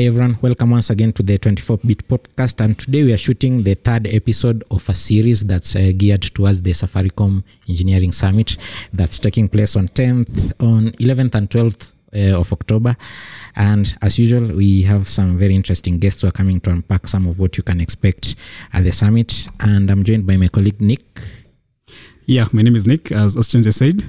[0.00, 0.38] Hi, everyone.
[0.40, 2.64] Welcome once again to the 24 Bit Podcast.
[2.64, 6.62] And today we are shooting the third episode of a series that's uh, geared towards
[6.62, 8.56] the Safaricom Engineering Summit
[8.94, 11.92] that's taking place on 10th, on 11th, and 12th.
[12.12, 12.96] Uh, of October.
[13.54, 17.28] And as usual, we have some very interesting guests who are coming to unpack some
[17.28, 18.34] of what you can expect
[18.72, 19.46] at the summit.
[19.60, 21.04] And I'm joined by my colleague Nick.
[22.24, 24.02] Yeah, my name is Nick, as, as Chenze said.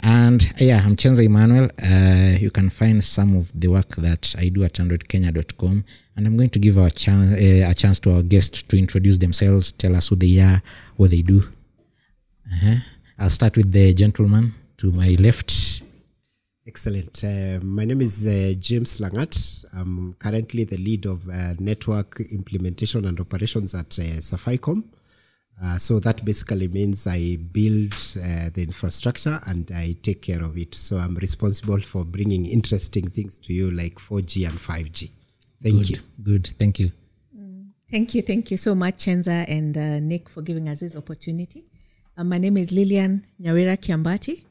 [0.00, 1.70] And yeah, I'm Chenza Emmanuel.
[1.82, 5.84] Uh, you can find some of the work that I do at androidkenya.com.
[6.16, 9.18] And I'm going to give our chance, uh, a chance to our guests to introduce
[9.18, 10.62] themselves, tell us who they are,
[10.96, 11.42] what they do.
[12.52, 12.76] Uh-huh.
[13.18, 15.82] I'll start with the gentleman to my left.
[16.66, 17.24] Excellent.
[17.24, 19.64] Uh, my name is uh, James Langat.
[19.72, 24.84] I'm currently the lead of uh, network implementation and operations at uh, Safaricom.
[25.62, 30.56] Uh, so that basically means I build uh, the infrastructure and I take care of
[30.56, 30.74] it.
[30.74, 35.10] So I'm responsible for bringing interesting things to you like 4G and 5G.
[35.60, 35.98] Thank good, you.
[36.22, 36.54] Good.
[36.58, 36.92] Thank you.
[37.90, 38.22] Thank you.
[38.22, 41.64] Thank you so much, Chenze and uh, Nick, for giving us this opportunity.
[42.18, 44.44] Uh, my name is Lilian Nyawira Kiambati.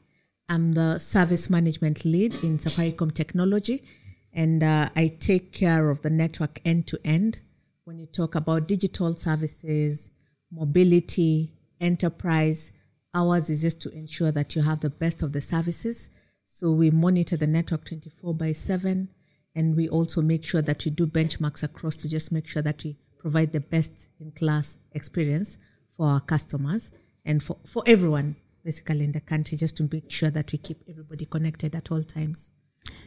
[0.48, 3.84] I'm the service management lead in Safaricom Technology,
[4.32, 7.40] and uh, I take care of the network end to end.
[7.84, 10.10] When you talk about digital services,
[10.50, 12.72] mobility, enterprise,
[13.14, 16.10] ours is just to ensure that you have the best of the services.
[16.44, 19.08] So we monitor the network 24 by 7,
[19.54, 22.82] and we also make sure that we do benchmarks across to just make sure that
[22.84, 25.58] we provide the best in class experience
[25.90, 26.92] for our customers
[27.24, 30.78] and for, for everyone basically in the country just to make sure that we keep
[30.88, 32.50] everybody connected at all times.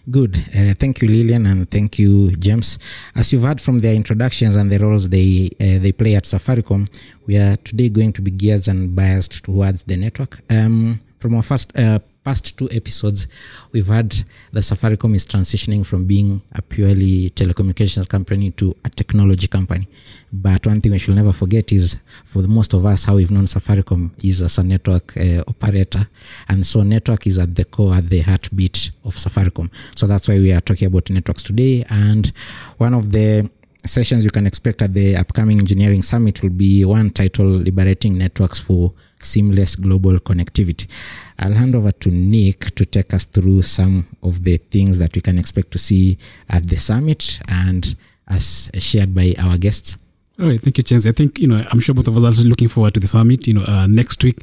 [0.09, 0.37] Good.
[0.55, 2.79] Uh, thank you, Lillian, and thank you, James.
[3.15, 6.89] As you've heard from their introductions and the roles they uh, they play at Safaricom,
[7.27, 10.41] we are today going to be geared and biased towards the network.
[10.49, 13.27] Um, from our first uh, past two episodes,
[13.71, 14.11] we've had
[14.51, 19.87] that Safaricom is transitioning from being a purely telecommunications company to a technology company.
[20.31, 23.31] But one thing we should never forget is, for the most of us, how we've
[23.31, 26.07] known Safaricom is as a network uh, operator,
[26.47, 29.71] and so network is at the core, at the heartbeat of Safaricom.
[29.95, 31.85] So that's why we are talking about networks today.
[31.89, 32.31] And
[32.77, 33.49] one of the
[33.85, 38.59] sessions you can expect at the upcoming engineering summit will be one titled liberating networks
[38.59, 38.93] for
[39.25, 40.87] seamless global connectivity
[41.39, 45.21] i'll hand over to nick to take us through some of the things that we
[45.21, 46.17] can expect to see
[46.49, 47.95] at the summit and
[48.27, 49.97] as shared by our guests
[50.39, 51.05] All right, thank you, Chenze.
[51.07, 53.45] I think, you know, I'm sure both of us are looking forward to the summit,
[53.47, 54.39] you know, uh, next week.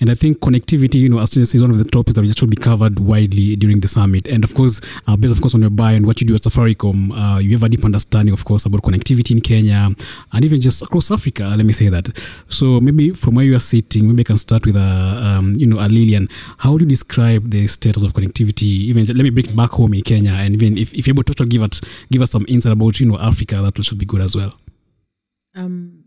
[0.00, 2.48] And I think connectivity, you know, as is one of the topics that will actually
[2.48, 4.28] be covered widely during the summit.
[4.28, 6.42] And of course, uh, based, of course, on your buy and what you do at
[6.42, 9.90] Safaricom, uh, you have a deep understanding, of course, about connectivity in Kenya
[10.32, 12.16] and even just across Africa, let me say that.
[12.48, 15.66] So maybe from where you are sitting, maybe I can start with, uh, um, you
[15.66, 16.28] know, a Lillian.
[16.58, 18.62] How would you describe the status of connectivity?
[18.62, 20.32] Even let me bring it back home in Kenya.
[20.32, 21.80] And even if, if you're able to give, it,
[22.10, 24.54] give us some insight about, you know, Africa, that should be good as well.
[25.54, 25.97] Um,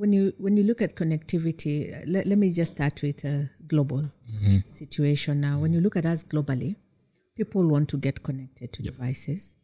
[0.00, 3.50] when you when you look at connectivity, uh, let, let me just start with a
[3.66, 4.10] global
[4.70, 5.58] situation now.
[5.58, 6.76] When you look at us globally,
[7.36, 9.56] people want to get connected to devices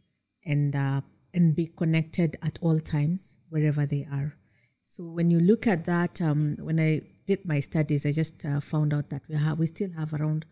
[0.44, 1.00] and uh,
[1.32, 4.36] and be connected at all times wherever they are.
[4.84, 8.60] So when you look at that, um, when I did my studies, I just uh,
[8.60, 10.44] found out that we have we still have around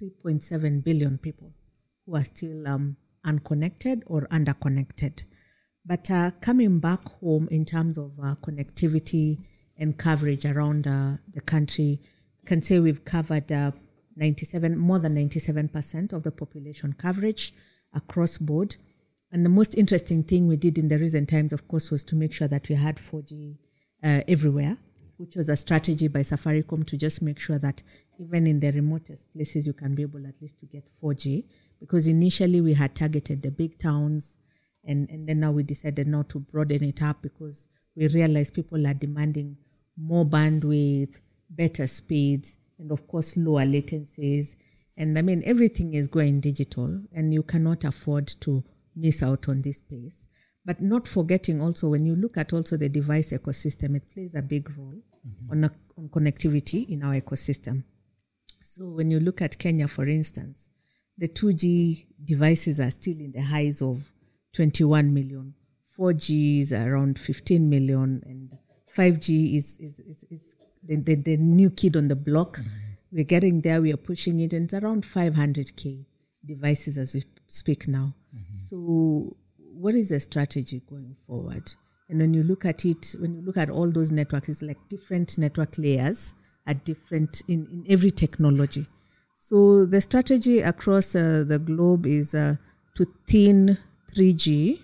[0.00, 1.52] 3.7 billion people
[2.06, 5.24] who are still um, unconnected or underconnected.
[5.84, 9.38] But uh, coming back home in terms of uh, connectivity
[9.76, 12.00] and coverage around uh, the country,
[12.44, 13.72] I can say we've covered uh,
[14.16, 17.52] 97, more than 97% of the population coverage
[17.94, 18.76] across board.
[19.32, 22.16] And the most interesting thing we did in the recent times, of course, was to
[22.16, 23.56] make sure that we had 4G
[24.04, 24.76] uh, everywhere,
[25.16, 27.82] which was a strategy by Safaricom to just make sure that
[28.18, 31.44] even in the remotest places, you can be able at least to get 4G.
[31.80, 34.38] Because initially we had targeted the big towns,
[34.84, 37.66] and, and then now we decided now to broaden it up because
[37.96, 39.56] we realized people are demanding
[39.96, 41.20] more bandwidth,
[41.50, 44.56] better speeds, and of course lower latencies.
[44.96, 48.64] And I mean everything is going digital, and you cannot afford to
[48.94, 50.26] miss out on this space.
[50.64, 54.42] But not forgetting also when you look at also the device ecosystem, it plays a
[54.42, 54.94] big role
[55.26, 55.50] mm-hmm.
[55.50, 57.84] on, a, on connectivity in our ecosystem.
[58.60, 60.70] So when you look at Kenya, for instance,
[61.18, 64.12] the 2G devices are still in the highs of
[64.52, 65.54] 21 million.
[65.98, 68.58] 4G is around 15 million, and
[68.96, 72.60] 5G is is, is, is the, the, the new kid on the block.
[73.10, 73.82] We're getting there.
[73.82, 76.06] We are pushing it, and it's around 500k
[76.44, 78.14] devices as we speak now.
[78.54, 81.74] So, what is the strategy going forward?
[82.08, 84.78] And when you look at it, when you look at all those networks, it's like
[84.88, 86.34] different network layers
[86.66, 88.86] at different in, in every technology.
[89.34, 92.56] So the strategy across uh, the globe is uh,
[92.94, 93.78] to thin
[94.14, 94.80] 3G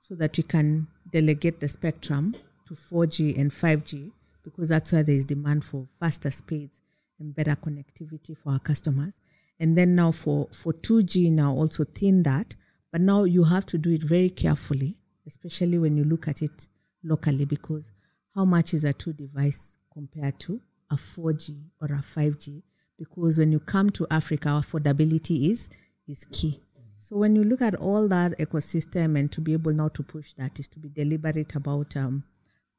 [0.00, 2.34] so that we can delegate the spectrum
[2.66, 4.12] to 4G and 5G
[4.44, 6.80] because that's where there is demand for faster speeds
[7.18, 9.18] and better connectivity for our customers.
[9.58, 12.54] And then now for, for 2G now also thin that,
[12.92, 14.96] but now you have to do it very carefully,
[15.26, 16.68] especially when you look at it
[17.02, 17.92] locally because
[18.34, 22.62] how much is a two device compared to a 4G or a 5G?
[22.98, 25.70] Because when you come to Africa, affordability is
[26.06, 26.62] is key.
[26.98, 30.32] So when you look at all that ecosystem and to be able now to push
[30.34, 32.24] that is to be deliberate about um,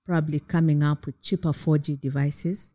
[0.06, 2.74] probably coming up with cheaper 4G devices.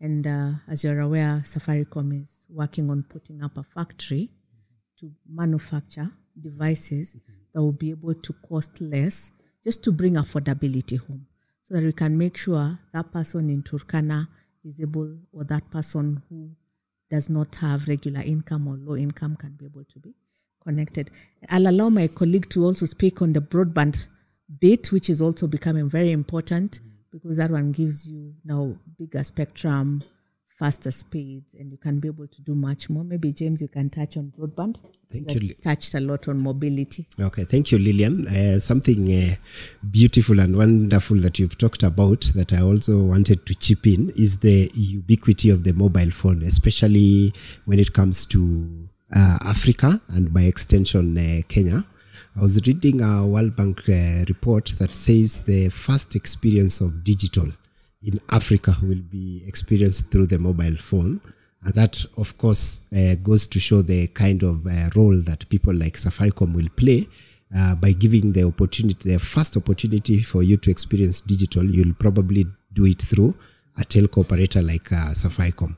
[0.00, 4.30] And uh, as you're aware, Safaricom is working on putting up a factory
[4.98, 7.18] to manufacture devices
[7.54, 9.32] that will be able to cost less
[9.64, 11.26] just to bring affordability home
[11.62, 14.28] so that we can make sure that person in Turkana
[14.64, 16.50] is able or that person who
[17.10, 20.14] does not have regular income or low income can be able to be
[20.62, 21.10] connected.
[21.48, 24.06] I'll allow my colleague to also speak on the broadband
[24.60, 26.80] bit, which is also becoming very important
[27.10, 30.02] because that one gives you now bigger spectrum,
[30.58, 33.04] faster speeds, and you can be able to do much more.
[33.04, 34.78] Maybe James, you can touch on broadband.
[35.10, 37.06] Thank That you, Li- Touched a lot on mobility.
[37.20, 38.26] Okay, thank you, Lillian.
[38.28, 39.34] Uh, something uh,
[39.90, 44.38] beautiful and wonderful that you've talked about that I also wanted to chip in is
[44.38, 47.34] the ubiquity of the mobile phone, especially
[47.64, 51.84] when it comes to uh, Africa and by extension uh, Kenya.
[52.36, 57.48] I was reading a World Bank uh, report that says the first experience of digital
[58.02, 61.20] in Africa will be experienced through the mobile phone.
[61.62, 65.74] And that, of course, uh, goes to show the kind of uh, role that people
[65.74, 67.06] like Safaricom will play
[67.56, 71.64] uh, by giving the opportunity, the first opportunity for you to experience digital.
[71.64, 73.36] You'll probably do it through
[73.78, 75.76] a telco operator like Safaricom.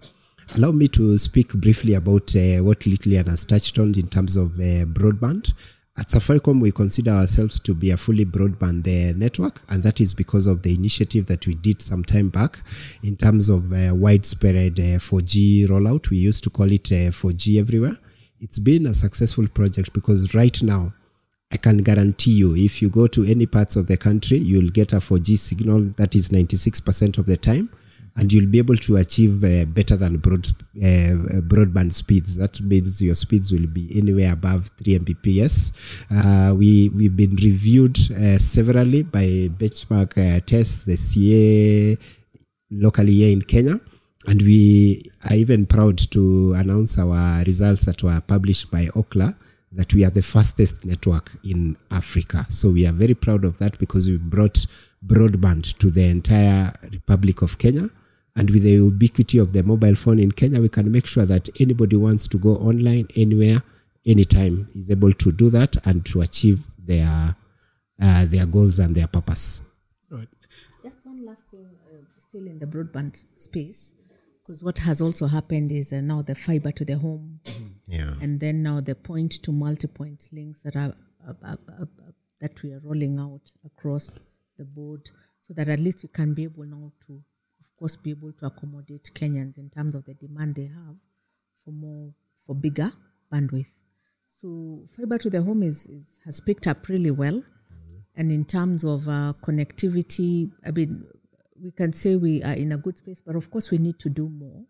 [0.56, 4.54] Allow me to speak briefly about uh, what Lillian has touched on in terms of
[4.54, 5.52] uh, broadband.
[5.96, 10.12] At Safaricom, we consider ourselves to be a fully broadband uh, network, and that is
[10.12, 12.62] because of the initiative that we did some time back
[13.02, 16.10] in terms of uh, widespread uh, 4G rollout.
[16.10, 17.96] We used to call it uh, 4G everywhere.
[18.40, 20.94] It's been a successful project because right now,
[21.52, 24.92] I can guarantee you, if you go to any parts of the country, you'll get
[24.92, 27.70] a 4G signal that is 96% of the time,
[28.16, 32.36] and you'll be able to achieve uh, better than broad, uh, broadband speeds.
[32.36, 35.72] That means your speeds will be anywhere above 3 Mbps.
[36.10, 41.98] Uh, we, we've been reviewed uh, severally by benchmark uh, tests, the CA
[42.70, 43.80] locally here in Kenya.
[44.26, 49.36] And we are even proud to announce our results that were published by Ookla
[49.72, 52.46] that we are the fastest network in Africa.
[52.48, 54.66] So we are very proud of that because we brought
[55.04, 57.86] broadband to the entire Republic of Kenya.
[58.36, 61.48] And with the ubiquity of the mobile phone in Kenya, we can make sure that
[61.60, 63.58] anybody wants to go online anywhere,
[64.04, 67.36] anytime is able to do that and to achieve their
[68.02, 69.62] uh, their goals and their purpose.
[70.10, 70.28] Right.
[70.82, 73.92] Just one last thing, uh, still in the broadband space,
[74.42, 77.40] because what has also happened is uh, now the fiber to the home,
[77.86, 78.14] Yeah.
[78.20, 80.94] and then now the point to multi-point links that are
[81.26, 81.86] uh, uh, uh, uh,
[82.40, 84.18] that we are rolling out across
[84.58, 87.22] the board, so that at least we can be able now to, of
[87.84, 90.96] course, be able to accommodate Kenyans in terms of the demand they have
[91.62, 92.14] for more
[92.46, 92.90] for bigger
[93.30, 93.74] bandwidth.
[94.26, 97.42] So fiber to the home is, is has picked up really well,
[98.16, 101.04] and in terms of uh, connectivity, I mean,
[101.62, 104.08] we can say we are in a good space, but of course we need to
[104.08, 104.64] do more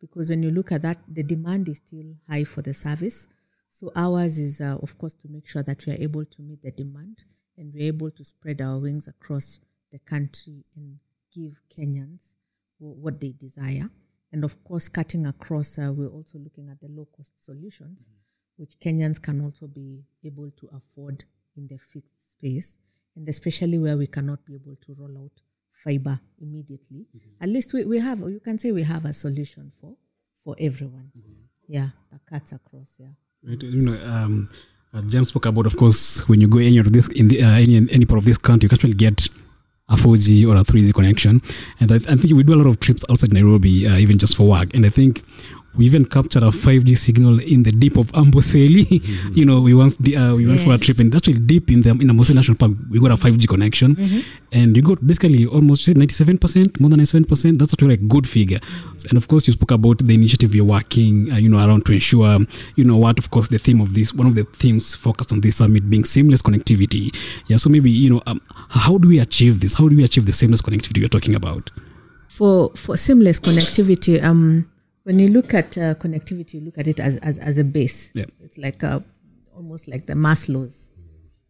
[0.00, 3.28] because when you look at that, the demand is still high for the service.
[3.70, 6.62] So ours is, uh, of course, to make sure that we are able to meet
[6.62, 7.22] the demand
[7.56, 9.60] and we're able to spread our wings across
[9.92, 10.98] the country and
[11.32, 12.34] give Kenyans
[12.78, 13.88] what they desire.
[14.32, 18.08] And of course, cutting across, uh, we're also looking at the low cost solutions,
[18.56, 21.24] which Kenyans can also be able to afford
[21.56, 22.78] in the fixed space,
[23.16, 25.40] and especially where we cannot be able to roll out
[25.72, 27.06] fiber immediately.
[27.40, 29.96] At least we, we have, you can say we have a solution for
[30.44, 31.10] for everyone.
[31.66, 32.96] Yeah, that cuts across.
[32.98, 33.08] Yeah.
[33.42, 34.48] Right, you know, um,
[34.92, 37.50] uh, James spoke about, of course, when you go any of this in the uh,
[37.50, 39.28] any any part of this country, you can actually get
[39.88, 41.42] a 4G or a 3G connection.
[41.80, 44.36] And I, I think we do a lot of trips outside Nairobi, uh, even just
[44.36, 44.74] for work.
[44.74, 45.24] And I think
[45.78, 49.00] we even captured a 5G signal in the deep of Amboseli.
[49.36, 51.90] you know, we once uh, we went for a trip and actually deep in the
[51.90, 53.96] in Amboseli National Park, we got a 5G connection,
[54.52, 57.58] and you got basically almost 97 percent, more than 97 percent.
[57.58, 58.58] That's actually a good figure.
[59.08, 61.92] And of course, you spoke about the initiative you're working, uh, you know, around to
[61.92, 62.40] ensure,
[62.74, 65.40] you know, what of course the theme of this, one of the themes focused on
[65.40, 67.14] this summit being seamless connectivity.
[67.46, 69.74] Yeah, so maybe you know, um, how do we achieve this?
[69.74, 71.70] How do we achieve the seamless connectivity we're talking about?
[72.28, 74.68] for for seamless connectivity um
[75.08, 77.98] when you look at uh, connectivity you look at it as, as as a base
[78.14, 78.26] Yeah.
[78.46, 79.02] it's like a,
[79.56, 80.76] almost like the maslow's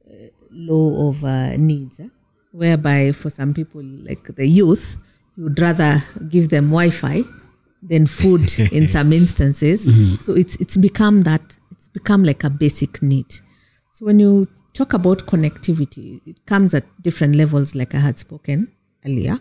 [0.09, 2.09] uh, law of uh, needs, eh?
[2.53, 4.97] whereby for some people, like the youth,
[5.37, 6.03] you would rather
[6.35, 7.23] give them Wi-Fi
[7.91, 9.85] than food in some instances.
[10.25, 13.31] So it's it's become that it's become like a basic need.
[13.93, 18.59] So when you talk about connectivity, it comes at different levels, like I had spoken
[19.07, 19.37] earlier.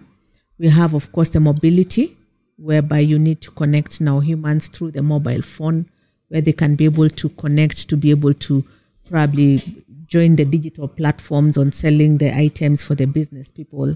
[0.60, 2.18] We have, of course, the mobility,
[2.58, 5.90] whereby you need to connect now humans through the mobile phone,
[6.28, 8.66] where they can be able to connect to be able to
[9.10, 13.96] probably join the digital platforms on selling the items for the business people.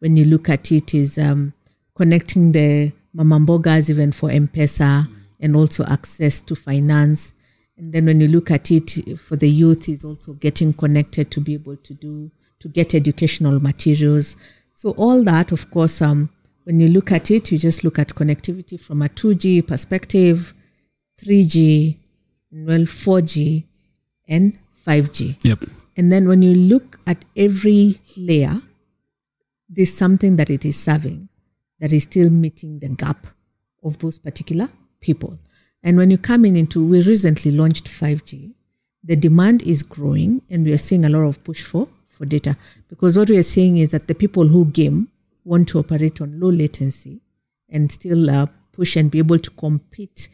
[0.00, 1.52] When you look at it, is um,
[1.94, 7.34] connecting the mamambogas even for M-Pesa and also access to finance.
[7.76, 11.40] And then when you look at it for the youth, is also getting connected to
[11.40, 14.36] be able to do to get educational materials.
[14.72, 16.30] So all that, of course, um,
[16.70, 20.54] when you look at it, you just look at connectivity from a 2G perspective,
[21.20, 21.96] 3G,
[22.52, 23.64] well, 4G,
[24.28, 25.38] and 5G.
[25.42, 25.64] Yep.
[25.96, 28.54] And then when you look at every layer,
[29.68, 31.28] there's something that it is serving
[31.80, 33.26] that is still meeting the gap
[33.82, 34.68] of those particular
[35.00, 35.40] people.
[35.82, 38.54] And when you come in into, we recently launched 5G.
[39.02, 42.56] The demand is growing, and we are seeing a lot of push for for data
[42.88, 45.08] because what we are seeing is that the people who game
[45.50, 47.20] want to operate on low latency
[47.68, 50.28] and still uh, push and be able to compete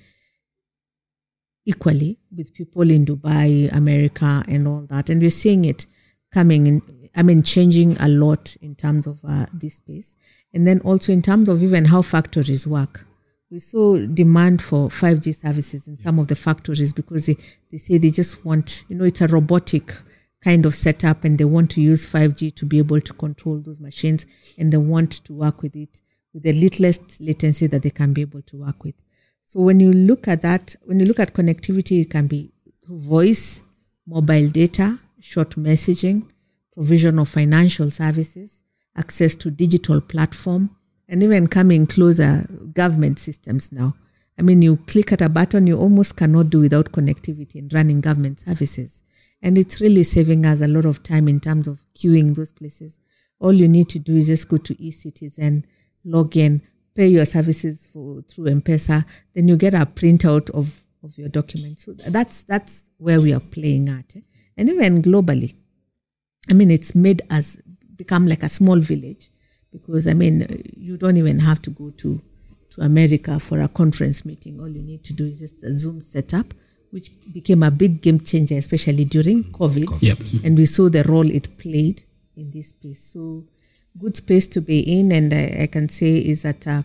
[1.64, 5.08] equally with people in Dubai, America, and all that.
[5.08, 5.86] And we're seeing it
[6.30, 6.82] coming in,
[7.16, 10.16] I mean, changing a lot in terms of uh, this space.
[10.52, 13.06] And then also in terms of even how factories work.
[13.50, 17.36] We saw demand for 5G services in some of the factories because they,
[17.70, 19.94] they say they just want, you know, it's a robotic
[20.42, 23.80] kind of setup and they want to use 5G to be able to control those
[23.80, 24.26] machines
[24.58, 26.02] and they want to work with it
[26.32, 28.94] with the littlest latency that they can be able to work with.
[29.42, 32.52] So when you look at that, when you look at connectivity, it can be
[32.84, 33.62] voice,
[34.06, 36.28] mobile data, short messaging,
[36.72, 38.64] provision of financial services,
[38.96, 40.76] access to digital platform,
[41.08, 43.94] and even coming closer, government systems now.
[44.38, 48.00] I mean, you click at a button, you almost cannot do without connectivity in running
[48.00, 49.02] government services.
[49.46, 52.98] And it's really saving us a lot of time in terms of queuing those places.
[53.38, 55.62] All you need to do is just go to eCitizen,
[56.04, 56.62] log in,
[56.96, 61.84] pay your services for through M-Pesa, then you get a printout of, of your documents.
[61.84, 64.16] So that's that's where we are playing at.
[64.16, 64.22] eh?
[64.56, 65.54] And even globally,
[66.50, 67.62] I mean, it's made us
[67.94, 69.30] become like a small village
[69.70, 70.44] because I mean,
[70.76, 72.20] you don't even have to go to
[72.70, 74.58] to America for a conference meeting.
[74.60, 76.52] All you need to do is just a Zoom setup,
[76.96, 80.00] which became a big game changer, especially during COVID.
[80.00, 80.18] Yep.
[80.44, 81.98] And we saw the role it played
[82.40, 83.02] in this space.
[83.12, 83.44] So,
[84.02, 86.66] good space to be in, and I, I can say is that.
[86.66, 86.82] Uh,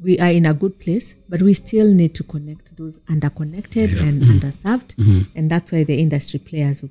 [0.00, 4.22] we are in a good place, but we still need to connect those underconnected and
[4.22, 4.38] mm-hmm.
[4.38, 4.94] underserved.
[4.94, 5.36] Mm-hmm.
[5.36, 6.90] And that's why the industry players will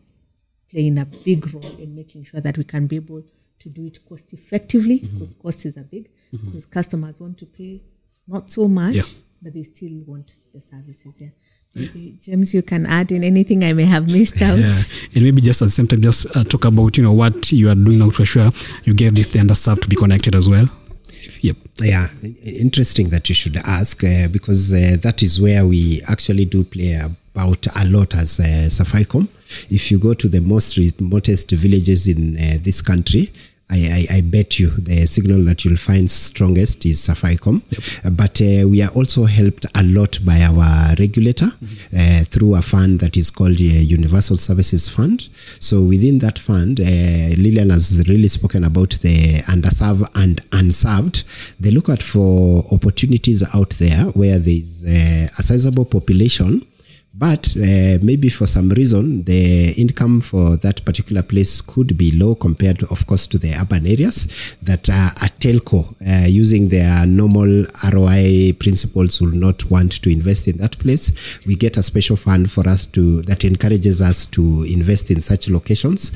[0.69, 3.24] play in a big role in making sure that we can be able
[3.59, 5.19] to do it cost effectively mm-hmm.
[5.19, 7.81] because costs are big, because customers want to pay
[8.27, 9.03] not so much, Yeah.
[9.41, 11.21] but they still want the services.
[11.21, 11.29] Yeah.
[11.77, 14.60] Maybe, James, you can add in anything I may have missed out.
[14.60, 14.74] Yeah.
[15.13, 17.69] And maybe just at the same time, just uh, talk about you know what you
[17.69, 18.51] are doing now to ensure
[18.84, 20.67] you get this the underserved to be connected as well.
[21.41, 21.57] Yep.
[21.81, 22.07] Yeah,
[22.43, 26.93] interesting that you should ask uh, because uh, that is where we actually do play
[26.93, 29.27] about a lot as uh, Safaricom.
[29.69, 33.29] If you go to the most remotest villages in uh, this country,
[33.69, 37.62] I, I, I bet you the signal that you'll find strongest is Safaricom.
[38.05, 41.47] Uh, but uh, we are also helped a lot by our regulator
[41.97, 45.27] uh, through a fund that is called the Universal Services Fund.
[45.59, 51.25] So within that fund, uh, Lillian has really spoken about the underserved and unserved.
[51.59, 56.65] They look at for opportunities out there where there is uh, a sizable population
[57.17, 62.36] but uh, maybe for some reason the income for that particular place could be low
[62.36, 64.27] compared of course to the urban areas
[64.62, 65.95] that uh, a telco.
[66.05, 71.12] Uh, using their normal roi principles will not want to invest in that place.
[71.45, 75.50] We get a special fund for us to that encourages us to invest in such
[75.50, 76.12] locations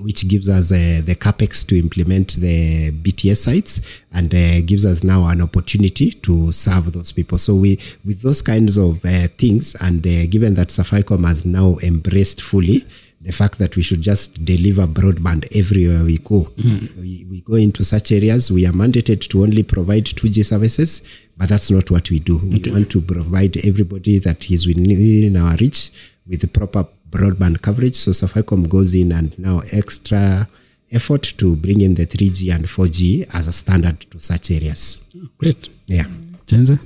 [0.00, 5.02] which gives us uh, the capex to implement the BTS sites and uh, gives us
[5.04, 7.38] now an opportunity to serve those people.
[7.38, 11.76] So we, with those kinds of uh, things, and uh, given that Safaricom has now
[11.82, 12.84] embraced fully
[13.20, 16.48] the fact that we should just deliver broadband everywhere we go,
[16.96, 18.50] we, we go into such areas.
[18.50, 21.02] We are mandated to only provide 2G services,
[21.36, 22.38] but that's not what we do.
[22.38, 25.90] We want to provide everybody that is within our reach
[26.28, 27.94] with the proper broadband coverage.
[27.96, 30.48] So Safaricom goes in and now extra
[30.92, 35.00] effort to bring in the 3G and 4G as a standard to such areas.
[35.38, 35.68] Great.
[35.86, 36.04] Yeah.
[36.46, 36.78] Chenze?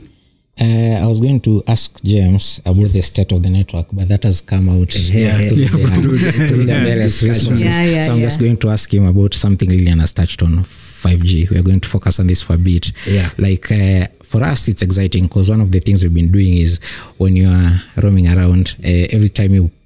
[0.60, 0.64] uh,
[1.02, 4.40] I was going to ask James about the state of the network, but that has
[4.40, 5.68] come out Yeah, yeah, yeah.
[5.68, 6.18] through
[6.66, 7.62] the various responses.
[7.62, 10.58] Yeah, yeah, so I'm just going to ask him about something Lillian has touched on
[10.58, 11.50] 5G.
[11.50, 12.92] We are going to focus on this for a bit.
[13.06, 13.30] Yeah.
[13.38, 16.80] Like uh, for us, it's exciting because one of the things we've been doing is
[17.16, 19.81] when you are roaming around, uh, every time you pick a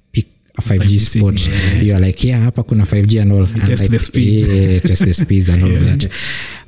[0.61, 3.43] 5G, 5G spot, signal, you are like, yeah, hapa kuna 5G and all.
[3.45, 4.47] and test like, the speeds.
[4.47, 6.09] Yeah, test the speeds and all that.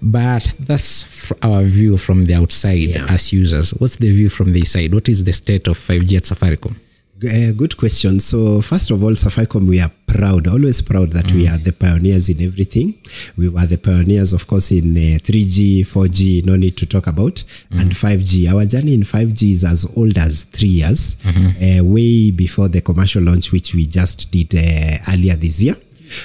[0.02, 3.06] But that's our view from the outside Yeah.
[3.10, 3.72] as users.
[3.72, 4.94] What's the view from the side?
[4.94, 6.76] What is the state of 5G at Safaricom?
[7.22, 8.18] Uh, good question.
[8.20, 12.30] So, first of all, Safaricom, we are proud, always proud that we are the pioneers
[12.30, 12.96] in everything.
[13.38, 17.44] We were the pioneers, of course, in uh, 3G, 4G, no need to talk about,
[17.72, 18.50] and 5G.
[18.54, 23.22] Our journey in 5G is as old as three years, uh, way before the commercial
[23.22, 25.76] launch, which we just did uh, earlier this year.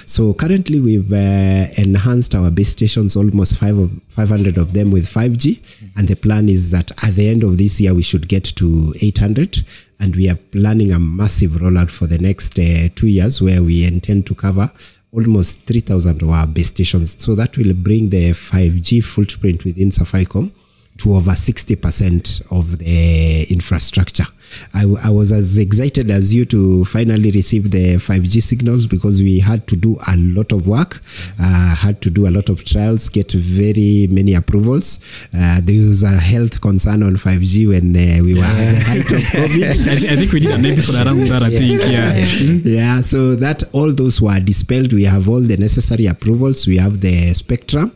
[0.06, 5.06] So currently we've uh, enhanced our base stations, almost five of, 500 of them with
[5.06, 5.60] 5G.
[5.96, 8.94] And the plan is that at the end of this year, we should get to
[9.00, 9.64] 800.
[10.00, 13.86] And we are planning a massive rollout for the next uh, two years where we
[13.86, 14.70] intend to cover
[15.12, 17.22] almost 3,000 of our base stations.
[17.22, 20.50] So that will bring the 5G footprint within Safaricom
[20.98, 24.24] to over 60% of the infrastructure.
[24.72, 29.40] I, I, was as excited as you to finally receive the 5G signals because we
[29.40, 31.02] had to do a lot of work,
[31.40, 35.00] uh, had to do a lot of trials, get very many approvals.
[35.36, 39.12] Uh, there was a health concern on 5G when uh, we were at the height
[39.12, 39.88] of COVID.
[40.08, 41.42] I, I think we did an episode around that.
[41.42, 42.14] I think, yeah.
[42.64, 47.00] yeah so that all those were dispelled we have all the necessary approvals we have
[47.00, 47.92] the spectrum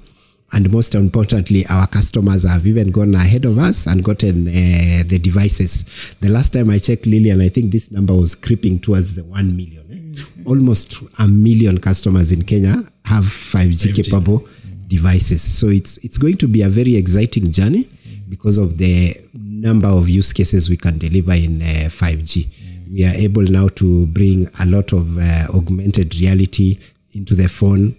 [0.52, 5.18] and most importantly our customers have even gone ahead of us and gotten uh, the
[5.22, 5.84] devices.
[6.20, 9.56] The last time i checked lillian i think this number was creeping towards the 1
[9.56, 10.22] million eh?
[10.46, 14.04] almost a million customers in kenya have 5g, 5G.
[14.04, 14.46] capable
[14.86, 15.42] devices.
[15.42, 17.88] So it's it's going to be a very exciting journey
[18.28, 22.48] because of the number of use cases we can deliver in uh, 5g
[22.90, 26.78] we are able now to bring a lot of uh, augmented reality
[27.12, 27.96] into the phone.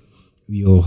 [0.47, 0.83] Your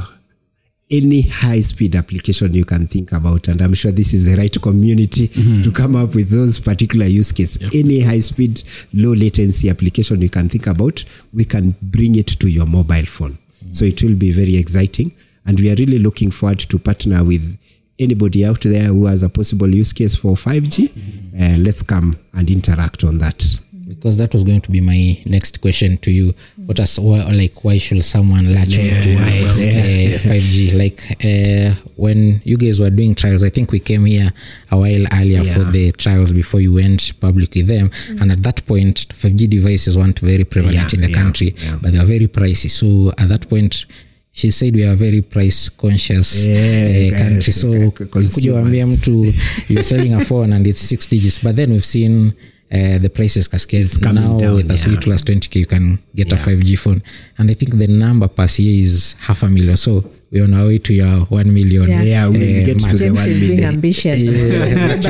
[0.92, 4.61] any high speed application you can think about and i'm sure this is the right
[4.61, 5.70] community to mm-hmm.
[5.72, 7.59] come up with those particular use case.
[7.74, 12.48] Any high speed low latency application you can think about we can bring it to
[12.48, 13.33] your mobile phone.
[13.33, 13.70] Mm-hmm.
[13.70, 15.14] So it will be very exciting
[15.46, 17.59] and we are really looking forward to partner with
[17.98, 21.42] anybody out there who has a possible use case for 5g mm-hmm.
[21.42, 25.61] uh, let's come and interact on that because that was going to be my next
[25.61, 26.35] question to you.
[26.66, 30.18] What is why, like why should someone latch on to Yeah, yeah, yeah.
[30.18, 34.31] 5g like uh, when you guys were doing trials i think we came here
[34.71, 37.90] a while earlier for the trials before you went public with them.
[38.21, 41.79] And at that point 5g devices weren't very prevalent Yeah, in the yeah, country yeah.
[41.83, 42.71] but they were very pricey.
[42.71, 43.87] So at that point
[44.35, 47.53] she said we are very price conscious Yeah, uh, country.
[47.53, 49.35] so kuja waambia mtu
[49.68, 51.38] you're selling a phone and it's six digits?
[51.42, 52.33] But then we've seen
[52.72, 54.92] uh, the prices cascade coming now down, with as yeah.
[54.94, 57.02] little as 20k you can get a 5g phone
[57.38, 60.66] and i think the number per year is half a million so we're on our
[60.68, 62.02] way to your 1 million Yeah.
[62.02, 62.92] yeah we will uh, get to mark.
[62.92, 64.18] the James one is being ambitious.
[64.18, 64.32] Yeah,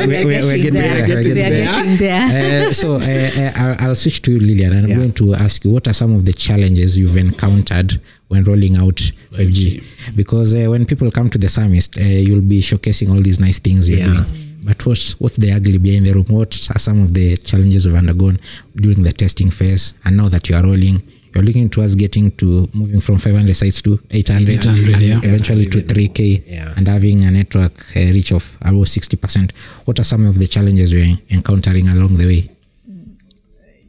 [0.06, 1.06] we're- we're- we're getting there.
[1.06, 4.96] getting uh, so uh, uh, I'll, I'll switch to you, Lillian, and I'm Yeah.
[4.96, 8.96] going to ask you what are some of the challenges you've encountered when rolling out
[9.32, 9.84] 5G?
[10.16, 13.58] Because uh, when people come to the summit, uh, you'll be showcasing all these nice
[13.60, 14.06] things you're Yeah.
[14.06, 14.51] doing.
[14.64, 16.26] But what's what's the ugly behind the room?
[16.28, 18.38] What are some of the challenges we've undergone
[18.76, 19.94] during the testing phase?
[20.04, 21.02] And now that you are rolling,
[21.34, 25.18] you're looking towards getting to moving from 500 sites to 800, 800, and yeah.
[25.22, 26.74] eventually to 3K, Yeah.
[26.76, 29.52] and having a network uh, reach of about 60%.
[29.84, 32.50] What are some of the challenges you're encountering along the way?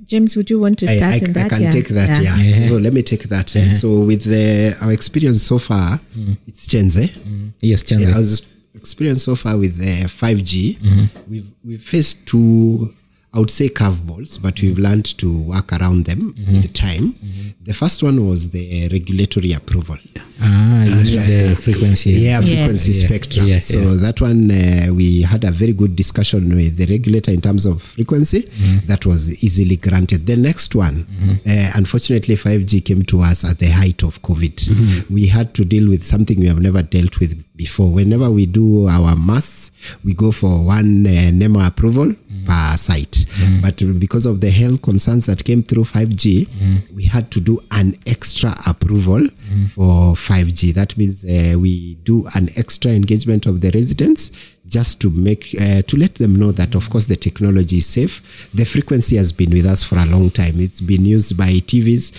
[0.06, 1.72] James, would you want to start I, in I can yeah.
[1.72, 2.36] take that, yeah.
[2.38, 2.68] Yeah.
[2.68, 3.56] So let me take that.
[3.56, 3.70] Yeah.
[3.70, 6.00] So with the our experience so far,
[6.46, 7.18] it's Chenze.
[7.62, 8.08] Yes, Chenze.
[8.10, 8.53] Yeah, our
[8.88, 12.94] experience so far with the 5G, we've, we've faced two,
[13.34, 17.16] I would say curveballs, but we've learned to work around them with time.
[17.64, 19.98] The first one was the regulatory approval.
[20.42, 22.10] Ah, you need the frequency.
[22.12, 23.48] Yeah, frequency Yeah, spectrum.
[23.48, 23.96] yeah, so yeah.
[24.02, 27.82] that one, uh, we had a very good discussion with the regulator in terms of
[27.82, 28.42] frequency.
[28.42, 28.88] Mm-hmm.
[28.88, 30.26] That was easily granted.
[30.26, 31.08] The next one,
[31.48, 34.56] uh, unfortunately, 5G came to us at the height of COVID.
[34.56, 35.14] Mm-hmm.
[35.14, 37.90] We had to deal with something we have never dealt with before.
[37.92, 39.72] Whenever we do our mass,
[40.04, 42.14] we go for one uh, NEMA approval.
[42.34, 42.46] Mm-hmm.
[42.46, 43.26] per site.
[43.62, 47.96] But because of the health concerns that came through 5G, we had to do an
[48.06, 49.28] extra approval
[49.70, 50.74] for 5G.
[50.74, 54.32] That means uh, we do an extra engagement of the residents
[54.68, 58.50] just to make uh, to let them know that of course the technology is safe.
[58.54, 60.60] The frequency has been with us for a long time.
[60.60, 62.14] It's been used by tvs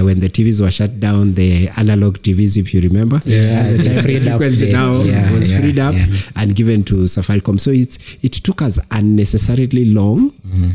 [0.00, 3.76] uh, when the tvs were shut down the analog tvs if you remember Yeah, At
[3.76, 6.06] the time, the freed up frequency now yeah, was yeah, freed up yeah.
[6.36, 7.60] and given to safaricom.
[7.60, 10.32] So it's it took us unnecessarily long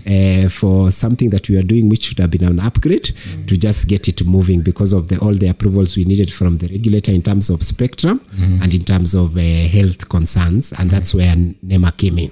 [0.07, 3.11] uh, for something that we are doing which should have been an upgrade
[3.47, 6.67] to just get it moving because of the all the approvals we needed from the
[6.67, 8.21] regulator in terms of spectrum
[8.61, 10.71] and in terms of uh, health concerns.
[10.79, 12.31] And that's where NEMA came in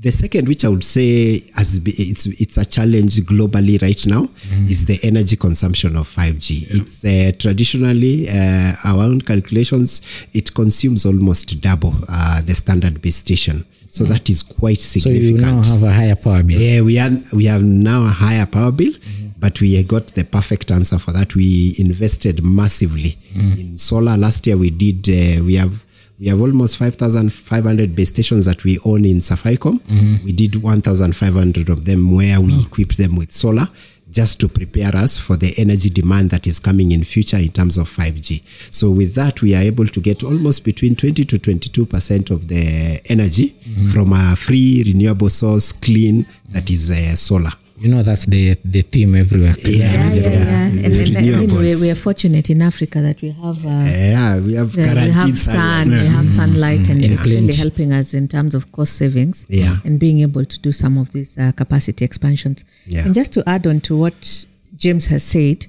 [0.00, 4.28] the second, which I would say has be, it's it's a challenge globally right now,
[4.68, 6.66] is the energy consumption of 5G.
[6.76, 10.00] It's uh, traditionally uh, our own calculations
[10.32, 15.40] it consumes almost double uh, the standard base station, so that is quite significant.
[15.40, 16.60] So you now have a higher power bill.
[16.60, 18.92] Yeah, we are we have now a higher power bill,
[19.38, 21.34] but we got the perfect answer for that.
[21.34, 24.16] We invested massively in solar.
[24.16, 25.08] Last year we did.
[25.08, 25.84] Uh, we have
[26.18, 29.80] we have almost five thousand five hundred base stations that we own in Safaricom.
[29.80, 30.24] Mm-hmm.
[30.24, 32.66] We did one thousand five hundred of them where we mm.
[32.66, 33.68] equipped them with solar.
[34.10, 37.76] Just to prepare us for the energy demand that is coming in future in terms
[37.76, 38.42] of 5G.
[38.74, 42.48] So with that, we are able to get almost between 20 to 22 percent of
[42.48, 43.88] the energy mm-hmm.
[43.88, 47.52] from a free renewable source, clean that is uh, solar.
[47.80, 49.54] You know that's the the theme everywhere.
[49.58, 50.66] Yeah, yeah, yeah, yeah.
[50.66, 54.40] And, and, I mean, we, we are fortunate in Africa that we have uh, Yeah,
[54.40, 58.26] we have uh, we have sun, we have sunlight, and it's really helping us in
[58.28, 59.76] terms of cost savings Yeah.
[59.84, 62.64] and being able to do some of these uh, capacity expansions.
[62.86, 63.04] Yeah.
[63.04, 64.44] And just to add on to what
[64.76, 65.66] James has said,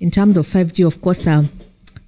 [0.00, 1.48] in terms of 5G, of course, um,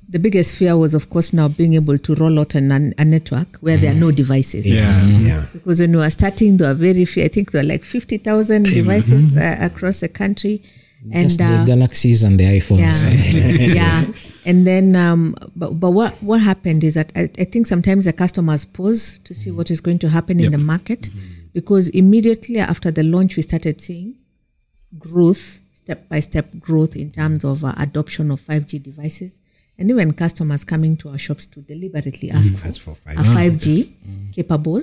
[0.08, 3.04] the biggest fear was, of course, now being able to roll out an, an, a
[3.04, 4.66] network where there are no devices.
[4.68, 5.46] Yeah, yeah.
[5.52, 8.64] Because when we were starting, there were very few, I think there were like 50,000
[8.64, 10.62] devices uh, across the country.
[11.12, 12.78] And Just uh, the galaxies and the iPhones.
[12.78, 14.04] yeah, yeah.
[14.46, 18.14] And then, um, but but what what happened is that I, I think sometimes the
[18.14, 21.10] customers pause to see what is going to happen in the market,
[21.52, 24.14] because immediately after the launch, we started seeing
[24.98, 29.40] growth, step by step growth in terms of uh, adoption of five G devices,
[29.78, 33.34] and even customers coming to our shops to deliberately ask Ask for, for a 5G.
[33.34, 33.96] five G
[34.32, 34.82] capable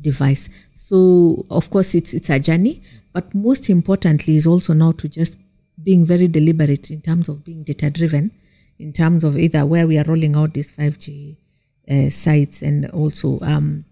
[0.00, 0.48] device.
[0.74, 5.38] So of course it's it's a journey, but most importantly is also now to just
[5.82, 8.30] being very deliberate in terms of being data driven,
[8.78, 11.36] in terms of either where we are rolling out these five G
[11.90, 13.84] uh, sites and also um,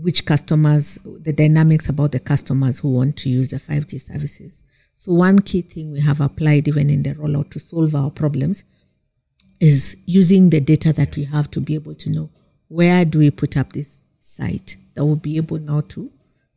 [0.00, 4.64] which customers, the dynamics about the customers who want to use the five G services.
[4.96, 8.64] So one key thing we have applied even in the rollout to solve our problems
[9.62, 12.28] is using the data that we have to be able to know
[12.68, 16.10] where do we put up this site that will be able now to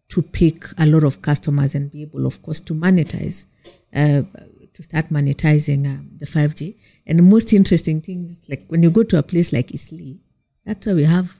[0.09, 3.45] to pick a lot of customers and be able of course to monetize
[3.93, 4.21] uh,
[4.73, 6.75] to start monetizing um, the 5g
[7.07, 10.17] and the most interesting thing is like when you go to a place like Eastleigh
[10.65, 11.39] that's where we have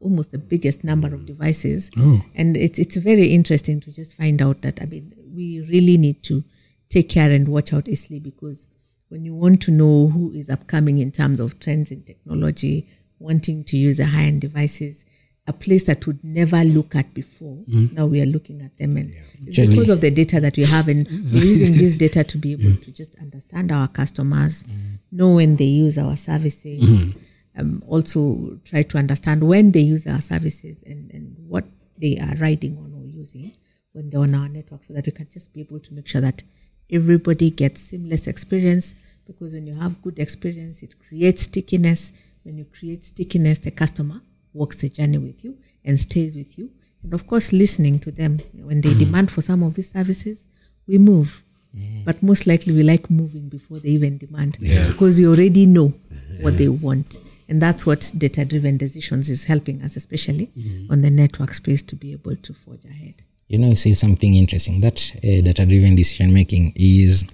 [0.00, 2.22] almost the biggest number of devices Oh.
[2.34, 6.22] and it's it's very interesting to just find out that i mean we really need
[6.24, 6.44] to
[6.90, 8.68] take care and watch out Eastleigh because
[9.08, 12.88] when you want to know who is upcoming in terms of trends in technology,
[13.18, 15.04] wanting to use the high-end devices,
[15.46, 17.58] a place that would never look at before.
[17.68, 17.94] Mm-hmm.
[17.94, 20.64] Now we are looking at them, and it's Actually- because of the data that we
[20.64, 24.94] have, and we're using this data to be able to just understand our customers, mm-hmm.
[25.12, 27.18] know when they use our services, mm-hmm.
[27.60, 31.66] um, also try to understand when they use our services and, and what
[31.98, 33.52] they are riding on or using
[33.92, 36.20] when they're on our network, so that we can just be able to make sure
[36.20, 36.42] that
[36.90, 38.94] everybody gets seamless experience
[39.26, 42.12] because when you have good experience it creates stickiness.
[42.42, 44.20] When you create stickiness the customer
[44.52, 46.70] walks the journey with you and stays with you.
[47.02, 48.38] And of course listening to them.
[48.52, 48.98] When they mm-hmm.
[48.98, 50.46] demand for some of these services
[50.86, 51.42] we move.
[51.74, 52.04] Mm-hmm.
[52.04, 55.92] But most likely we like moving before they even demand because we already know
[56.40, 57.18] what they want.
[57.48, 60.92] And that's what data driven decisions is helping us especially mm-hmm.
[60.92, 64.34] on the network space to be able to forge ahead you know, you say something
[64.34, 64.80] interesting.
[64.80, 67.24] That uh, data driven decision making is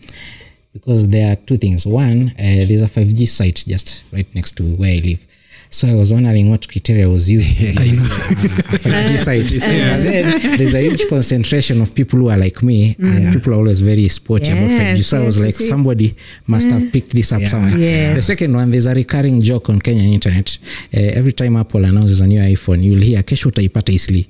[0.72, 1.86] because there are two things.
[1.86, 5.26] One, uh, there's a 5G site just right next to where I live.
[5.72, 9.64] So I was wondering what criteria was used to use a 5G site.
[9.68, 13.56] And then there's a huge concentration of people who are like me, and people are
[13.56, 14.96] always very sporty about 5G.
[14.96, 16.16] Yes, I was yes, like, somebody
[16.48, 17.78] must have picked this up somewhere.
[17.78, 18.14] Yeah.
[18.14, 20.58] The second one, there's a recurring joke on Kenyan internet.
[20.92, 24.28] Uh, every time Apple announces a new iPhone, you'll hear kesho utaipata easily.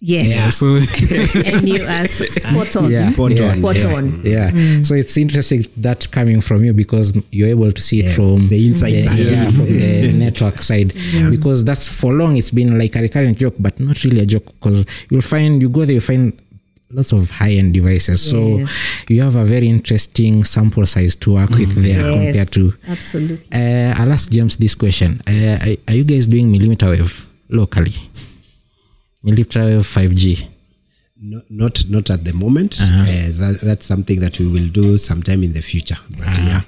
[0.00, 0.56] Yes.
[0.56, 2.90] So and you are spot on.
[2.90, 4.20] Yeah, Spot yeah, on, spot yeah, on.
[4.24, 4.82] Yeah.
[4.82, 8.66] So it's interesting that coming from you because you're able to see it from the
[8.66, 9.18] inside the, side.
[9.18, 10.92] yeah, from the network side.
[11.30, 14.46] Because that's for long it's been like a recurrent joke, but not really a joke
[14.46, 16.32] because you'll find you go there, you find
[16.92, 18.20] lots of high-end devices.
[18.30, 18.66] So
[19.08, 22.72] you have a very interesting sample size to work with there Yes, compared to.
[22.88, 23.46] absolutely.
[23.52, 27.92] Uh, I'll ask James this question: uh, are, are you guys doing millimeter wave locally?
[29.22, 30.48] Millimeter wave five G.
[31.22, 32.78] No, not not at the moment.
[32.80, 35.98] Uh, that, that's something that we will do sometime in the future.
[36.16, 36.60] But yeah,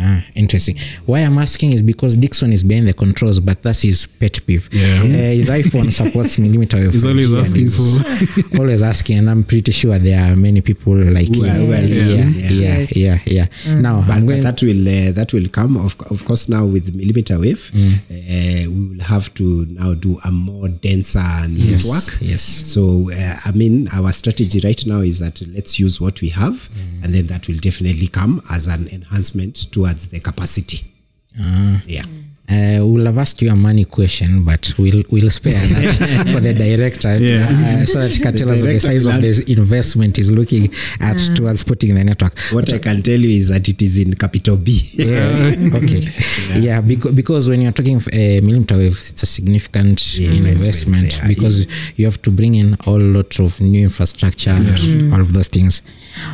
[0.00, 0.76] Ah, interesting.
[1.06, 4.68] Why I'm asking is because Dixon is behind the controls, but that's his pet peeve.
[4.72, 5.00] Yeah.
[5.02, 6.92] Uh, his iPhone supports millimeter wave.
[6.92, 11.28] He's always asking he's always asking, and I'm pretty sure there are many people like
[11.34, 11.50] Who him.
[11.64, 12.48] are- well, yeah, yeah.
[12.48, 13.46] yeah, yeah, yeah.
[13.80, 15.76] Now but, but that will uh, that will come.
[15.76, 20.30] Of, of course, now with millimeter wave, uh, we will have to now do a
[20.30, 22.18] more denser network.
[22.20, 22.42] yes.
[22.42, 26.68] So uh, I mean, our strategy right now is that let's use what we have,
[27.02, 30.84] and then that will definitely come as an enhancement towards the capacity.
[31.86, 32.04] yeah.
[32.50, 36.54] Uh, we'll have asked you a money question, but we'll we'll spare that for the
[36.54, 37.44] director, Yeah.
[37.46, 41.18] uh, so that he can tell us the size of the investment is looking at
[41.36, 42.38] towards putting the network.
[42.52, 44.80] What I can tell you is that it is in capital B.
[44.94, 45.56] Yeah.
[45.74, 46.08] okay.
[46.58, 51.02] Yeah, because, because when you're talking of uh, millimeter wave, it's a significant Yeah, investment,
[51.02, 51.28] investment, yeah.
[51.28, 51.66] because
[51.98, 55.82] you have to bring in a lot of new infrastructure and all of those things.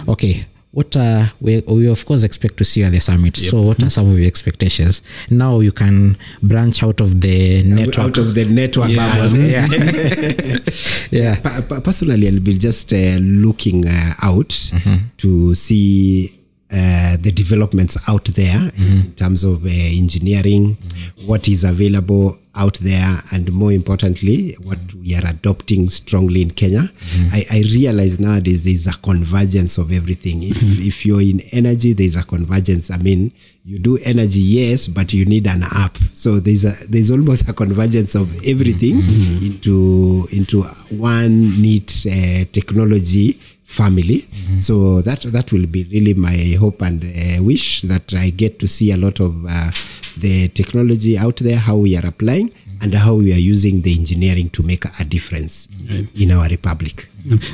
[0.07, 0.47] Okay.
[0.75, 3.37] What are we, we of course expect to see you at the summit.
[3.37, 5.03] So, what are some of your expectations?
[5.31, 7.99] Now you can branch out of the network.
[7.99, 9.17] Out of the network Yeah.
[9.17, 9.39] bubble.
[9.55, 9.67] yeah,
[11.11, 11.41] yeah.
[11.41, 14.73] Pa- pa- personally, I'll be just uh, looking uh, out
[15.19, 16.41] to see
[16.73, 20.77] uh, the developments out there in terms of uh, engineering,
[21.25, 26.91] what is available out there, and more importantly, what we are adopting strongly in Kenya.
[27.33, 30.43] I, I realize nowadays there's a convergence of everything.
[30.43, 32.91] If, if you're in energy, there's a convergence.
[32.91, 33.33] I mean,
[33.65, 35.97] you do energy, yes, but you need an app.
[36.13, 38.99] So there's a there's almost a convergence of everything
[39.43, 44.29] into into one neat uh, technology family.
[44.59, 48.69] So that that will be really my hope and uh, wish that I get to
[48.69, 49.71] see a lot of uh,
[50.17, 54.49] the technology out there, how we are applying, and how we are using the engineering
[54.51, 55.69] to make a difference
[56.15, 57.09] in our republic.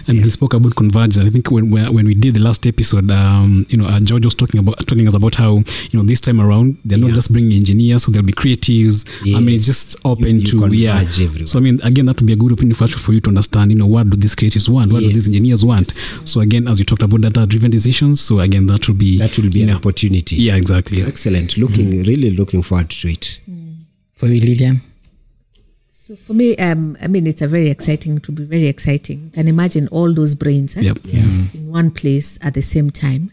[0.08, 1.18] And he spoke about convergence.
[1.18, 4.24] I think when when when we did the last episode, um, you know, uh, George
[4.24, 5.58] was talking about talking us about how
[5.90, 9.06] you know this time around they're not just bringing engineers, so there'll be creatives.
[9.36, 10.98] I mean, it's just open You- you to yeah.
[11.00, 11.46] Everyone.
[11.46, 13.70] So I mean, again, that would be a good opinion for for you to understand.
[13.70, 14.92] You know, what do these creatives want?
[14.92, 15.86] What do these engineers want?
[16.32, 19.50] So again, as you talked about data-driven decisions, so again, that will be That will
[19.50, 20.34] be an know, opportunity.
[20.36, 21.02] Yeah, exactly.
[21.02, 21.56] Excellent.
[21.56, 23.38] Looking really looking forward to it.
[24.16, 24.82] For you, Lillian?
[26.10, 29.26] So for me, um, I mean, it's a very exciting to be very exciting.
[29.26, 30.98] You can imagine all those brains eh, Yep.
[31.54, 33.30] in one place at the same time.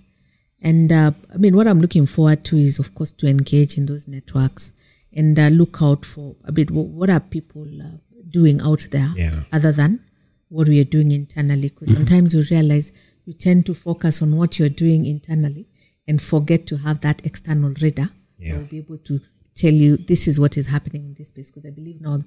[0.61, 3.87] And uh, I mean, what I'm looking forward to is, of course, to engage in
[3.87, 4.73] those networks
[5.11, 6.69] and uh, look out for a bit.
[6.69, 7.97] wh- What are people uh,
[8.29, 9.45] doing out there Yeah.
[9.51, 10.01] other than
[10.49, 11.69] what we are doing internally?
[11.69, 12.91] Because sometimes you realize
[13.25, 15.65] you tend to focus on what you're doing internally
[16.07, 18.11] and forget to have that external radar.
[18.37, 18.51] Yeah.
[18.53, 19.19] that will be able to
[19.55, 21.49] tell you this is what is happening in this space.
[21.49, 22.19] Because I believe now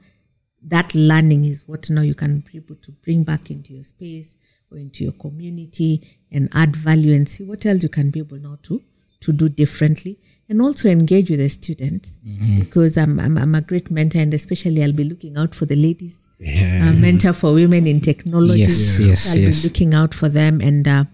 [0.62, 4.36] that learning is what now you can be able to bring back into your space
[4.70, 8.38] or into your community and add value and see what else you can be able
[8.38, 8.82] now to
[9.20, 10.18] to do differently
[10.48, 12.18] and also engage with the students.
[12.58, 15.76] Because I'm, I'm I'm a great mentor and especially I'll be looking out for the
[15.76, 16.26] ladies.
[16.40, 18.60] Uh, mentor for women in technology.
[18.60, 19.62] Yes, yes, I'll yes.
[19.62, 21.04] be looking out for them and uh,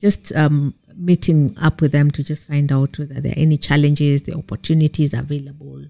[0.00, 4.24] just um, meeting up with them to just find out whether there are any challenges,
[4.24, 5.84] the opportunities available,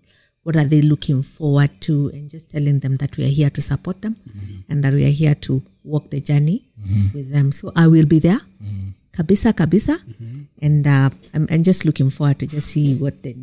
[0.44, 3.62] what are they looking forward to, and just telling them that we are here to
[3.62, 4.16] support them
[4.68, 6.64] and that we are here to walk the journey
[7.14, 7.52] with them.
[7.52, 8.40] So I will be there,
[9.12, 9.96] kabisa kabisa,
[10.60, 13.36] and uh, I'm, I'm just looking forward to just see what the,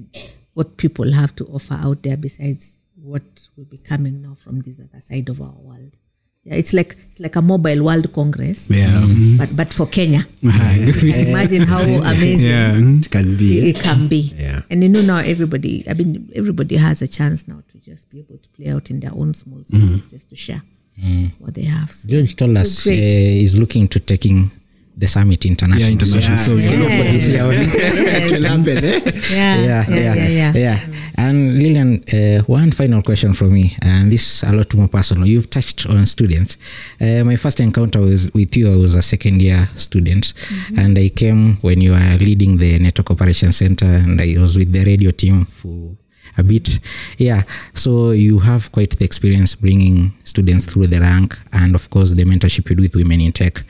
[0.53, 4.79] what people have to offer out there besides what will be coming now from this
[4.79, 5.97] other side of our world.
[6.45, 8.87] Yeah, it's like it's like a mobile world congress, Yeah.
[8.87, 9.11] Mm-hmm.
[9.11, 9.37] Mm-hmm.
[9.37, 10.25] but but for Kenya.
[10.41, 11.81] You imagine how
[12.13, 12.73] amazing Yeah.
[12.77, 13.69] It can be.
[13.69, 14.33] it can be.
[14.37, 14.61] Yeah.
[14.69, 18.19] And you know now everybody, I mean everybody has a chance now to just be
[18.19, 20.09] able to play out in their own small spaces mm-hmm.
[20.09, 20.61] just to share
[20.97, 21.31] mm.
[21.39, 21.91] what they have.
[21.91, 22.99] So, George told so us uh, great.
[22.99, 24.51] he's looking to taking
[24.99, 25.79] the summit international.
[25.87, 26.37] Yeah, international.
[26.37, 26.75] So it's Yeah.
[26.75, 27.45] good for this year.
[27.51, 28.99] It will happen, eh?
[29.33, 30.79] yeah, yeah, yeah, yeah, yeah, yeah.
[31.15, 35.25] And Lillian, uh, one final question from me, and this is a lot more personal.
[35.25, 36.57] You've touched on students.
[36.99, 38.71] Uh, my first encounter was with you.
[38.73, 40.33] I was a second year student,
[40.77, 44.71] and I came when you were leading the Network Operation Center, and I was with
[44.73, 45.95] the radio team for
[46.37, 46.79] a bit.
[47.17, 52.13] Yeah, so you have quite the experience bringing students through the rank, and of course
[52.15, 53.63] the mentorship you do with women in tech.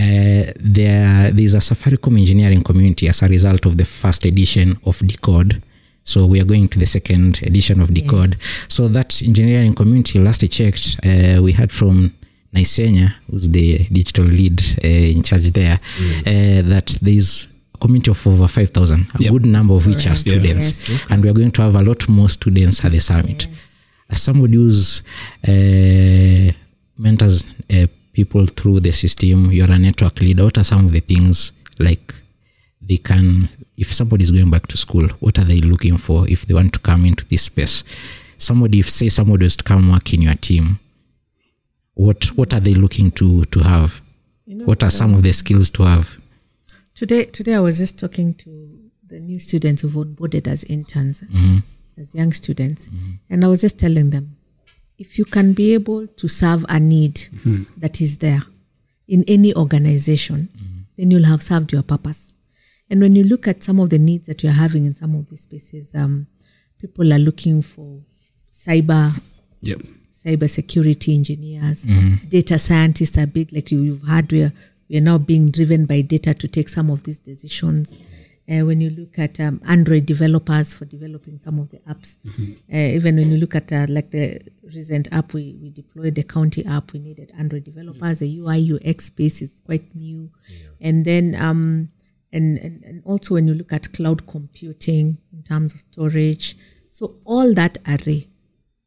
[0.00, 4.98] Uh, there there's a Safaricom engineering community as a result of the first edition of
[5.06, 5.62] Decode.
[6.04, 8.34] So we are going to the second edition of Decode.
[8.68, 12.14] So that engineering community, last I checked, uh, we had from
[12.54, 14.86] Naisenya, who's the digital lead uh,
[15.16, 15.78] in charge there,
[16.26, 19.32] uh, that there's a community of over 5,000, a Yep.
[19.32, 20.88] good number of which are students.
[20.88, 21.04] Yes.
[21.10, 23.46] And we are going to have a lot more students at the summit.
[24.08, 25.02] As somebody who's
[25.46, 26.52] uh,
[26.98, 30.44] mentors uh, people through the system, you're a network leader.
[30.44, 32.14] What are some of the things like
[32.80, 36.46] they can, if somebody is going back to school, what are they looking for if
[36.46, 37.84] they want to come into this space?
[38.38, 40.80] Somebody, if say somebody was to come work in your team,
[41.94, 44.00] what what are they looking to to have?
[44.64, 46.18] what are some of the um, skills to have?
[46.94, 51.58] Today, today I was just talking to the new students who've onboarded as interns, mm-hmm.
[51.98, 53.12] as young students, mm-hmm.
[53.28, 54.36] and I was just telling them,
[55.00, 57.62] if you can be able to serve a need mm-hmm.
[57.78, 58.42] that is there
[59.08, 60.80] in any organization, mm-hmm.
[60.96, 62.36] then you'll have served your purpose.
[62.90, 65.28] And when you look at some of the needs that you're having in some of
[65.30, 66.26] these spaces, um,
[66.78, 68.02] people are looking for
[68.52, 69.20] cyber
[69.62, 69.82] Yep.
[70.24, 72.28] cyber security engineers, mm-hmm.
[72.28, 74.52] data scientists are big, like you, you've had where
[74.88, 77.98] we are now being driven by data to take some of these decisions.
[78.50, 82.16] Uh, when you look at um, Android developers for developing some of the apps,
[82.72, 84.40] uh, even when you look at uh, like the
[84.74, 88.18] recent app we, we deployed, the county app, we needed Android developers.
[88.18, 90.30] The UI UX space is quite new,
[90.80, 91.90] and then um,
[92.32, 96.56] and, and and also when you look at cloud computing in terms of storage,
[96.88, 98.26] so all that array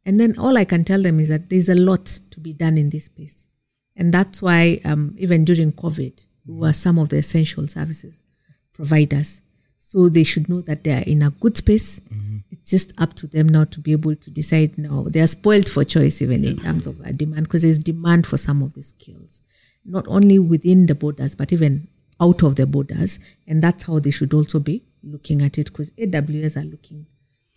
[0.06, 2.78] and then all I can tell them is that there's a lot to be done
[2.78, 3.48] in this space.
[3.96, 8.24] And that's why, um, even during COVID, we were some of the essential services
[8.74, 9.42] providers.
[9.94, 12.02] So they should know that they are in a good space.
[12.52, 15.04] It's just up to them now to be able to decide now.
[15.08, 18.64] They are spoiled for choice, even in terms of demand, because there's demand for some
[18.64, 19.42] of the skills,
[19.86, 21.88] not only within the borders, but even
[22.20, 23.20] out of the borders.
[23.48, 27.06] And that's how they should also be looking at it, because AWS are looking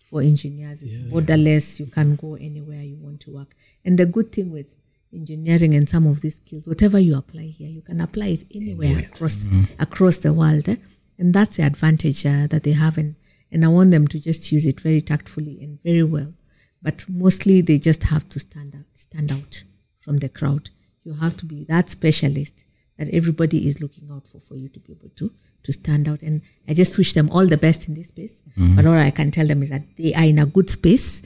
[0.09, 0.83] for engineers.
[0.83, 1.79] It's borderless.
[1.79, 3.55] You can go anywhere you want to work.
[3.83, 4.67] And the good thing with
[5.11, 8.95] engineering and some of these skills, whatever you apply here, you can apply it anywhere,
[9.11, 9.43] across
[9.79, 10.69] across the world.
[10.69, 10.75] eh?
[11.17, 12.97] And that's the advantage uh, that they have.
[12.97, 13.15] And,
[13.51, 16.33] and I want them to just use it very tactfully and very well.
[16.81, 19.63] But mostly they just have to stand out, stand out
[19.99, 20.69] from the crowd.
[21.03, 22.65] You have to be that specialist
[22.97, 25.31] that everybody is looking out for for you to be able to
[25.63, 26.21] to stand out.
[26.21, 28.43] And I just wish them all the best in this space.
[28.75, 31.21] But all I can tell them is that they are in a good space,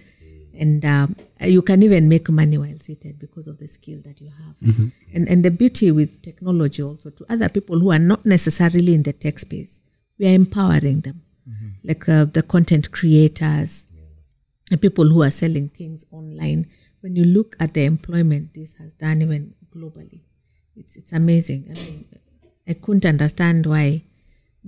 [0.60, 4.30] and um, you can even make money while seated because of the skill that you
[4.30, 4.56] have.
[5.14, 9.04] And and the beauty with technology also to other people who are not necessarily in
[9.04, 9.82] the tech space,
[10.20, 11.22] we are empowering them,
[11.84, 13.88] like uh, the content creators,
[14.70, 16.68] the people who are selling things online.
[17.02, 20.20] When you look at the employment this has done even globally,
[20.76, 21.66] it's it's amazing.
[21.70, 22.06] I mean,
[22.68, 24.04] I couldn't understand why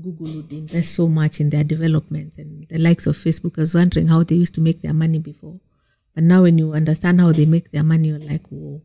[0.02, 3.60] Google would invest so much in their development and the likes of Facebook.
[3.60, 5.60] I was wondering how they used to make their money before,
[6.16, 8.82] but now when you understand how they make their money, you're like, whoa,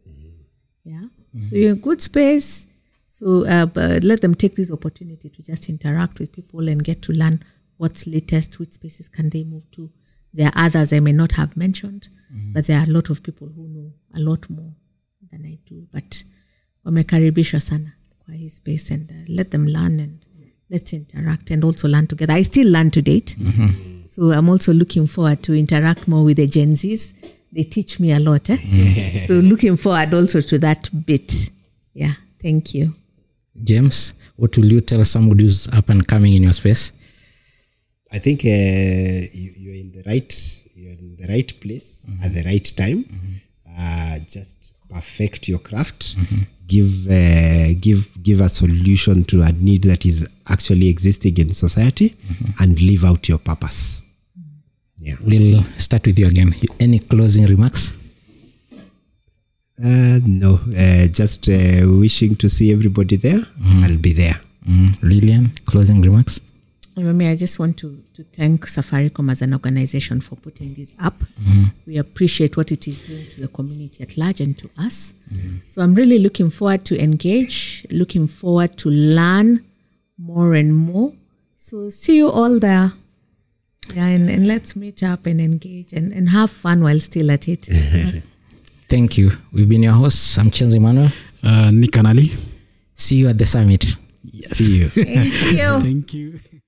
[0.85, 1.09] yeah.
[1.37, 2.67] So you're in good space.
[3.07, 7.03] So uh, but let them take this opportunity to just interact with people and get
[7.03, 7.41] to learn
[7.77, 9.91] what's latest, which spaces can they move to.
[10.35, 12.09] There are others I may not have mentioned,
[12.55, 14.73] but there are a lot of people who know a lot more
[15.33, 15.87] than I do.
[15.93, 16.25] But
[16.85, 20.27] wamekaribishwa sana kwa hii space and uh, let them learn and
[20.71, 22.35] let's interact and also learn together.
[22.37, 23.37] I still learn to date.
[24.09, 27.13] So I'm also looking forward to interact more with the Gen Zs.
[27.53, 28.49] They teach me a lot.
[28.49, 28.57] Eh?
[29.27, 31.51] so looking forward also to that bit.
[31.93, 32.15] Yeah.
[32.43, 32.95] Thank you.
[33.63, 36.93] James, what will you tell somebody who's up and coming in your space?
[38.11, 42.45] I think uh, you, you're in the right you're in the right place at the
[42.45, 43.05] right time.
[43.79, 44.58] Uh, just
[44.91, 46.17] perfect your craft.
[46.67, 52.15] Give uh, give give a solution to a need that is actually existing in society,
[52.61, 54.03] and live out your purpose.
[54.99, 55.15] Yeah.
[55.25, 56.55] We'll start with you again.
[56.79, 57.97] Any closing remarks?
[59.83, 63.41] Uh, no, uh, just uh, wishing to see everybody there.
[63.85, 64.41] I'll be there.
[64.69, 66.41] Mm, Lilian, closing remarks?
[67.05, 71.15] Rami, I just want to, to thank Safaricom as an organization for putting this up.
[71.87, 75.15] We appreciate what it is doing to the community at large and to us.
[75.67, 79.65] So I'm really looking forward to engage, looking forward to learn
[80.19, 81.13] more and more.
[81.55, 82.93] So see you all there.
[83.95, 87.49] Yeah, and, and let's meet up and engage and, and have fun while still at
[87.49, 87.69] it.
[88.89, 89.31] Thank you.
[89.53, 90.39] We've been your hosts.
[90.39, 91.11] I'm Chenze Emmanuel.
[91.43, 92.37] Uh, Nixon Kanali.
[92.95, 93.85] See you at the summit.
[94.41, 94.89] See you.
[94.89, 95.81] Thank you.
[95.81, 96.41] Thank you.